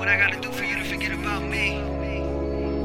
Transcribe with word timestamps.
What 0.00 0.08
I 0.08 0.16
gotta 0.16 0.40
do 0.40 0.50
for 0.50 0.64
you 0.64 0.76
to 0.76 0.84
forget 0.84 1.12
about 1.12 1.42
me? 1.42 1.80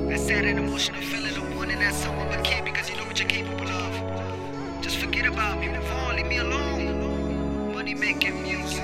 That 0.09 0.19
sad 0.19 0.43
and 0.43 0.59
emotional 0.59 1.01
feeling 1.01 1.33
of 1.37 1.55
wanting 1.55 1.79
that 1.79 1.93
someone 1.93 2.27
but 2.27 2.43
can't 2.43 2.65
because 2.65 2.89
you 2.89 2.97
know 2.97 3.05
what 3.05 3.17
you're 3.17 3.29
capable 3.29 3.69
of. 3.69 4.81
Just 4.81 4.97
forget 4.97 5.25
about 5.25 5.59
me, 5.61 5.69
move 5.69 5.89
on, 5.91 6.17
leave 6.17 6.27
me 6.27 6.37
alone. 6.39 7.73
Money 7.73 7.95
making 7.95 8.43
music. 8.43 8.83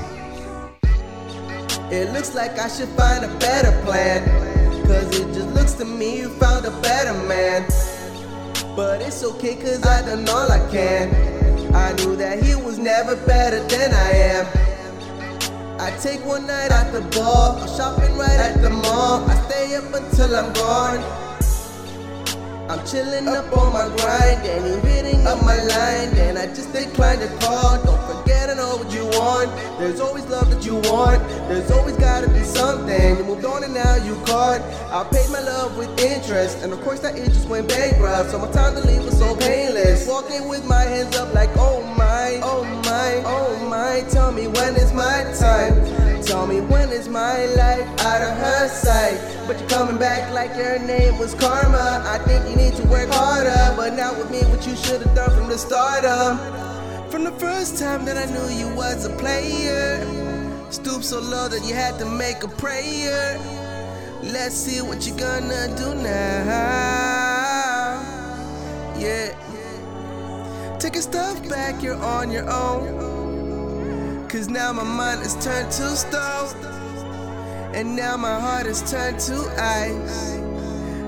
It 1.91 2.13
looks 2.13 2.34
like 2.34 2.58
I 2.58 2.70
should 2.70 2.88
find 2.90 3.26
a 3.26 3.38
better 3.40 3.73
plan. 3.84 4.23
Cause 4.88 5.20
it 5.20 5.34
just 5.34 5.49
looks 5.49 5.73
to 5.73 5.84
me 5.84 6.20
you 6.20 6.30
found 6.30 6.66
a 6.66 6.72
better 6.80 7.13
man. 7.27 7.63
But 8.77 9.02
it's 9.02 9.23
okay 9.26 9.55
cause 9.55 9.85
I 9.85 10.03
done 10.03 10.27
all 10.30 10.49
I 10.49 10.59
can. 10.72 11.76
I 11.76 11.91
knew 11.94 12.16
that 12.16 12.41
he 12.41 12.55
was 12.55 12.80
never 12.80 13.17
better 13.26 13.62
than 13.67 13.94
I 13.94 14.12
am. 14.12 14.70
I 15.81 15.90
take 15.98 16.23
one 16.23 16.45
night 16.45 16.70
at 16.70 16.94
the 16.94 17.02
bar, 17.17 17.58
I'm 17.58 17.67
shopping 17.76 18.16
right 18.16 18.40
at 18.40 18.62
the 18.62 18.70
mall. 18.70 19.27
I 19.27 19.34
stay 19.49 19.76
up 19.76 19.91
until 19.91 20.35
I'm 20.35 20.54
gone. 20.54 21.02
I'm 22.70 22.85
chilling 22.85 23.27
up 23.27 23.52
on 23.57 23.73
my 23.73 23.88
grind, 23.98 24.45
and 24.45 24.63
he 24.63 24.90
hitting 24.91 25.26
up 25.26 25.41
my 25.44 25.57
line, 25.57 26.09
and 26.20 26.38
I 26.38 26.45
just 26.54 26.71
declined 26.71 27.21
the 27.21 27.30
call. 27.40 27.84
Don't 27.84 27.99
forget 28.05 28.52
I 28.52 28.54
know 28.54 28.77
what 28.77 28.94
you 28.94 29.05
want. 29.17 29.49
There's 29.80 29.99
always 29.99 30.26
love 30.27 30.52
that 30.52 30.63
you 30.63 30.76
want. 30.76 31.27
There's 31.49 31.71
always 31.71 31.98
gotta 31.98 32.29
be 32.29 32.43
something. 32.43 33.18
You 33.18 33.23
moved 33.23 33.45
on 33.45 33.63
and 33.63 33.73
now 33.73 33.95
you 33.95 34.13
caught. 34.26 34.62
I 34.93 35.04
paid 35.12 35.32
my 35.32 35.41
love 35.41 35.77
with 35.77 35.90
interest, 35.99 36.59
and 36.62 36.71
of 36.73 36.82
course 36.82 36.99
that 36.99 37.18
interest 37.18 37.49
went 37.49 37.68
bankrupt. 37.68 38.29
So 38.29 38.37
my 38.37 38.52
time 38.52 38.76
to 38.76 38.82
leave 38.85 39.04
was 39.04 39.18
so 39.18 39.35
painless. 39.35 40.07
Walking 40.07 40.48
with 40.48 40.63
my 40.63 40.84
hands 40.84 41.15
up 41.18 41.34
like 41.34 41.49
oh 41.57 41.82
my, 41.98 42.01
oh 42.41 42.63
my, 42.85 43.21
oh 43.26 43.68
my. 43.70 44.04
Tell 44.10 44.32
me 44.32 44.48
when 44.48 44.76
is 44.76 44.93
my 44.93 45.24
time. 45.40 45.76
Tell 46.24 46.48
me 46.48 46.62
when 46.62 46.90
is 46.90 47.10
my 47.10 47.46
life 47.55 47.87
out 48.05 48.21
of 48.21 48.37
her 48.37 48.68
sight. 48.68 49.20
But 49.48 49.60
you're 49.60 49.70
coming 49.70 49.98
back 49.98 50.32
like 50.32 50.55
your 50.55 50.79
name 50.79 51.18
was 51.18 51.34
Karma. 51.34 52.04
I 52.05 52.20
think 52.20 52.48
you 52.49 52.55
need 52.55 52.76
to 52.76 52.87
work 52.87 53.09
harder, 53.09 53.74
but 53.76 53.96
not 53.96 54.18
with 54.18 54.32
me. 54.32 54.40
What 54.52 54.65
you 54.65 54.76
should 54.76 55.02
have 55.02 55.15
done 55.15 55.32
from 55.32 55.49
the 55.49 55.57
start 55.57 56.05
of. 56.05 56.40
From 57.12 57.24
the 57.24 57.32
first 57.34 57.77
time 57.77 58.05
that 58.05 58.18
I 58.18 58.26
knew 58.32 58.48
you 58.55 58.74
was 58.76 59.05
a 59.05 59.09
player. 59.18 60.05
Stoop 60.71 61.04
so 61.04 61.20
low 61.20 61.49
that 61.49 61.65
you 61.68 61.74
had 61.74 61.99
to 61.99 62.05
make 62.05 62.43
a 62.43 62.48
prayer. 62.48 63.37
Let's 64.24 64.56
see 64.56 64.81
what 64.81 65.06
you're 65.06 65.18
gonna 65.18 65.68
do 65.75 65.94
now. 65.96 66.62
Yeah. 68.97 69.50
Take 70.81 70.96
a 70.96 71.01
step 71.03 71.47
back, 71.47 71.84
you're 71.84 71.94
on 71.94 72.31
your 72.31 72.50
own. 72.50 74.28
Cause 74.28 74.50
now 74.50 74.74
my 74.74 74.84
mind 74.84 75.22
is 75.22 75.35
turned 75.35 75.72
to 75.74 75.96
stone. 75.96 76.56
And 77.75 77.96
now 77.96 78.18
my 78.18 78.40
heart 78.40 78.66
is 78.66 78.81
turned 78.90 79.19
to 79.19 79.35
ice. 79.62 80.38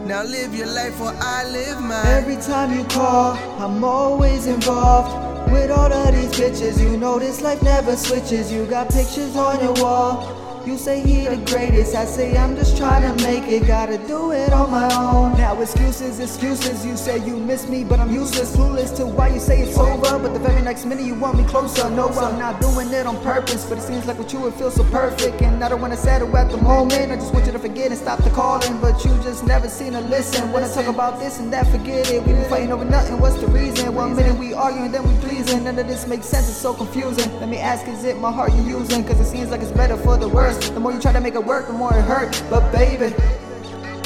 Now 0.05 0.21
live 0.25 0.53
your 0.53 0.67
life 0.67 0.99
while 0.99 1.17
I 1.19 1.49
live 1.49 1.81
mine. 1.81 2.05
Every 2.05 2.35
time 2.35 2.77
you 2.77 2.85
call, 2.85 3.33
I'm 3.59 3.83
always 3.83 4.45
involved 4.45 5.51
with 5.51 5.71
all 5.71 5.91
of 5.91 6.13
these 6.13 6.29
bitches. 6.39 6.79
You 6.79 6.95
know 6.95 7.17
this 7.17 7.41
life 7.41 7.63
never 7.63 7.95
switches. 7.95 8.51
You 8.51 8.67
got 8.67 8.91
pictures 8.91 9.35
on 9.35 9.59
your 9.59 9.73
wall. 9.81 10.61
You 10.67 10.77
say 10.77 10.99
he 10.99 11.25
the 11.25 11.38
greatest, 11.51 11.95
I 11.95 12.05
say 12.05 12.38
I'm 12.38 12.55
just 12.55 12.77
trying 12.77 13.17
to 13.17 13.23
make 13.23 13.51
it. 13.51 13.66
Gotta 13.66 13.97
do 13.97 14.33
it 14.33 14.53
on 14.53 14.69
my 14.69 14.94
own. 14.94 15.32
Excuses, 15.64 16.19
excuses. 16.19 16.86
You 16.86 16.97
say 16.97 17.25
you 17.25 17.38
miss 17.38 17.69
me, 17.69 17.86
but 17.86 17.97
I'm 17.97 18.11
useless, 18.11 18.53
clueless 18.53 18.94
to 18.97 19.06
why 19.06 19.30
you 19.30 19.39
say 19.39 19.61
it's 19.61 19.78
over. 19.78 20.19
But 20.19 20.34
the 20.34 20.40
very 20.40 20.62
next 20.62 20.84
minute 20.84 21.06
you 21.06 21.16
want 21.16 21.38
me 21.38 21.46
closer. 21.46 21.90
No, 21.90 22.09
I'm 22.09 22.38
not 22.38 22.59
doing 22.59 22.91
it 22.91 23.06
on 23.06 23.16
purpose, 23.24 23.66
but 23.66 23.78
it 23.78 23.81
seems 23.81 24.06
like 24.06 24.18
with 24.18 24.34
you 24.34 24.46
it 24.47 24.56
feels 24.56 24.75
so 24.75 24.84
perfect. 24.91 25.41
And 25.41 25.63
I 25.63 25.69
don't 25.69 25.79
wanna 25.79 25.96
settle 25.96 26.35
at 26.35 26.52
the 26.52 26.57
moment. 26.57 27.13
I 27.13 27.16
just 27.16 27.34
want 27.34 27.46
you 27.46 27.53
to 27.53 27.59
forget 27.59 27.91
and 27.91 27.97
stop 27.97 28.22
the 28.25 28.29
calling, 28.31 28.78
but 28.81 29.06
you 29.06 29.12
just 29.23 29.46
never 29.46 29.69
seem 29.69 29.94
to 29.94 30.02
listen. 30.02 30.52
When 30.52 30.66
I 30.66 30.68
talk 30.68 30.88
about 30.88 31.22
this 31.22 31.40
and 31.40 31.53
that, 31.53 31.66
forget 31.68 32.12
it. 32.12 32.22
We 32.28 32.34
been 32.34 32.50
fighting 32.50 32.73
over 32.73 32.84
nothing. 32.84 33.22
What's 33.22 33.40
the 33.40 33.47
reason? 33.47 33.96
One 33.96 34.18
minute 34.18 34.38
we 34.38 34.53
arguing, 34.53 34.91
then 34.91 35.07
we 35.07 35.16
pleasing. 35.25 35.63
None 35.63 35.79
of 35.79 35.88
this 35.88 36.06
makes 36.07 36.25
sense. 36.25 36.50
It's 36.50 36.57
so 36.57 36.73
confusing. 36.73 37.31
Let 37.40 37.47
me 37.47 37.59
ask, 37.59 37.88
is 37.88 38.03
it 38.03 38.19
my 38.19 38.34
heart 38.34 38.52
you 38.52 38.63
using? 38.63 39.06
Cause 39.06 39.18
it 39.18 39.28
seems 39.28 39.50
like 39.50 39.62
it's 39.62 39.72
better 39.72 39.96
for 39.96 40.18
the 40.18 40.28
worse. 40.28 40.57
The 40.72 40.81
more 40.81 40.91
you 40.91 41.00
try 41.00 41.13
to 41.13 41.22
make 41.22 41.35
it 41.35 41.46
work, 41.46 41.68
the 41.68 41.73
more 41.73 41.96
it 41.96 42.02
hurt. 42.02 42.44
But 42.50 42.69
baby, 42.73 43.16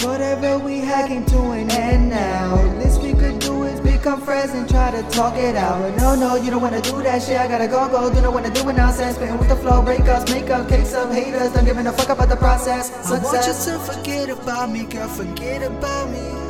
whatever 0.03 0.59
we 0.59 0.80
had 0.80 1.08
came 1.08 1.25
to 1.25 1.52
an 1.52 1.72
end 1.72 2.09
now. 2.09 2.56
Least 2.80 3.02
we 3.02 3.13
could 3.13 3.40
do 3.40 3.63
is 3.63 3.80
become 3.80 4.22
friends 4.22 4.52
and 4.52 4.68
try 4.69 4.91
to 4.91 5.02
talk 5.09 5.35
it 5.38 5.56
out. 5.56 5.81
But 5.81 5.96
no, 5.97 6.16
no, 6.16 6.35
you 6.35 6.52
don't 6.52 6.62
wanna 6.62 6.81
do 6.81 7.02
that 7.03 7.22
shit. 7.24 7.38
I 7.38 7.47
gotta 7.47 7.68
go, 7.68 7.88
go. 7.90 8.13
Do 8.13 8.22
not 8.22 8.34
wanna 8.34 8.52
do 8.52 8.68
it 8.69 8.74
nonsense. 8.74 9.16
Spitting 9.16 9.38
with 9.38 9.50
the 9.50 9.56
flow, 9.56 9.81
breakups, 9.81 10.30
makeup, 10.31 10.68
cakes 10.69 10.94
up, 10.94 11.12
haters. 11.12 11.53
Don't 11.53 11.66
giving 11.66 11.88
a 11.88 11.94
fuck 11.94 12.09
about 12.09 12.30
the 12.30 12.35
process. 12.35 12.91
I 13.08 13.19
want 13.19 13.47
you 13.47 13.53
to 13.53 13.80
forget 13.80 14.30
about 14.30 14.69
me, 14.69 14.85
girl, 14.85 15.08
forget 15.08 15.62
about 15.63 16.09
me. 16.09 16.47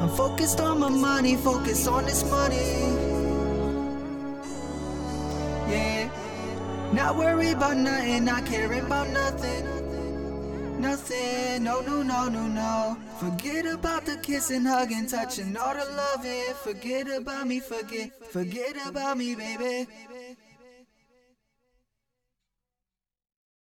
I'm 0.00 0.10
focused 0.10 0.60
on 0.60 0.78
my 0.78 0.88
money, 0.88 1.36
focused 1.36 1.88
on 1.88 2.04
this 2.04 2.22
money. 2.30 3.16
Yeah, 5.68 6.08
not 6.92 7.16
worry 7.16 7.50
about 7.50 7.76
nothing, 7.76 8.24
not 8.24 8.46
caring 8.46 8.84
about 8.84 9.08
nothing. 9.10 9.64
Nothing, 10.80 11.64
no, 11.64 11.80
no, 11.80 12.02
no, 12.02 12.28
no, 12.28 12.46
no. 12.46 12.96
Forget 13.18 13.66
about 13.66 14.04
the 14.04 14.18
kissing, 14.18 14.64
hugging, 14.64 15.06
touching, 15.06 15.56
all 15.56 15.74
the 15.74 15.84
loving. 15.84 16.54
Forget 16.62 17.08
about 17.08 17.46
me, 17.46 17.60
forget, 17.60 18.10
forget 18.30 18.76
about 18.86 19.16
me, 19.16 19.34
baby. 19.34 19.88